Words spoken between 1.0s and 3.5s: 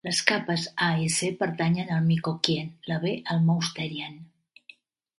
i C pertanyen al Micoquien, la B al